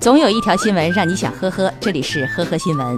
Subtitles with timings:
[0.00, 2.96] 总有一条新闻让你想呵呵，这里是呵呵新闻。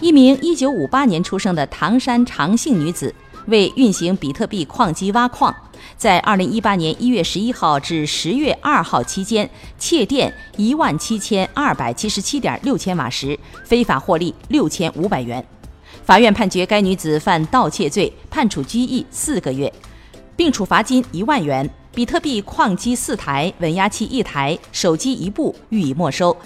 [0.00, 3.14] 一名1958年出生的唐山长姓女子，
[3.46, 5.54] 为运行比特币矿机挖矿，
[5.96, 15.46] 在2018年1月11号至10月2号期间窃电17277.6千瓦时，非法获利6500元。
[16.04, 19.72] 法院判决该女子犯盗窃罪，判处拘役四个月，
[20.34, 21.70] 并处罚金一万元。
[21.92, 26.36] 比特币矿机四台，稳压器一台，手机一部，予以没收，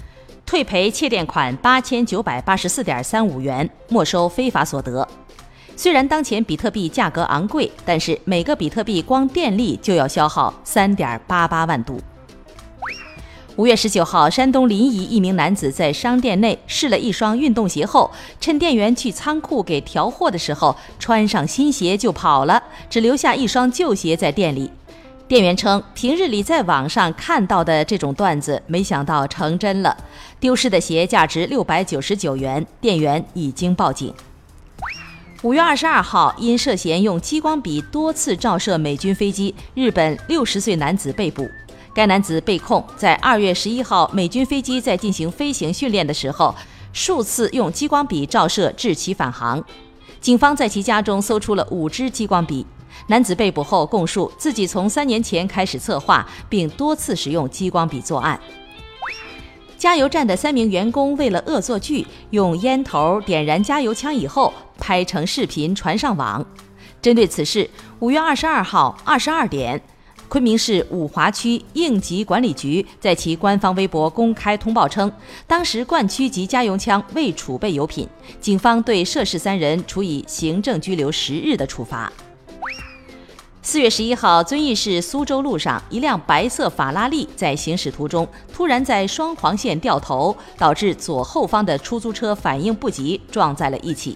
[0.43, 5.07] 退赔窃电款八千九百八十四点三五元，没收非法所得。
[5.75, 11.99] 虽然当前比特币价格昂贵，但是每个比特币光电力就要消耗三点八八万度。
[13.55, 18.09] 五月十九号，山东临沂一名男子在商店内试了一双运动鞋后，
[18.41, 24.71] 趁店员去仓库给调货的时候，穿上新鞋就跑了，只留下一双旧鞋在店里。
[25.27, 29.97] 店员称，平日里在网上看到的这种段子，没想到成真了。
[30.39, 34.13] 丢失的鞋价值六百九十九元，店员已经报警。
[35.41, 41.49] 五月二十二号，因涉嫌用激光笔多次照射美军飞机，日本六十岁男子被捕。
[41.95, 46.53] 该男子被控在二月十一号美军飞机在进行飞行训练的时候，
[46.93, 49.63] 数次用激光笔照射致其返航。
[50.21, 52.67] 警方在其家中搜出了五支激光笔。
[53.07, 58.39] 男子被捕后供述，自己从三年前开始策划，并多次使用激光笔作案。
[59.77, 66.43] 加油站的三名员工为了恶作剧，用烟头点燃加油枪以后拍成视频传上网。
[67.01, 69.79] 针对此事，五月二十二号二十二点。
[70.27, 75.11] 昆明市五华区应急管理局在其官方微博公开通报称，
[75.45, 78.09] 当时灌区及加油枪未储备油品，
[78.41, 82.11] 警方对涉事三人处以行政拘留十日的处罚。
[83.65, 94.15] 四月十一号，遵义市苏州路上，一辆白色法拉利在行驶途中突然在双黄线掉头，导致左后方的出租车反应不及，撞在了一起。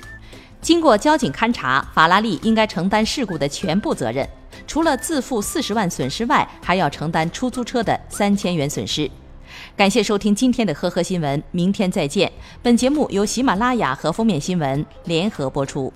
[0.61, 4.29] 经过交警勘查，法拉利应该承担事故的全部责任。
[4.67, 9.09] 除了自负四十万损失外，还要承担出租车的三千元损失。
[9.75, 12.31] 感谢收听今天的呵呵新闻，明天再见。
[12.61, 15.91] 本节目由喜马拉雅和封面新闻联合播出。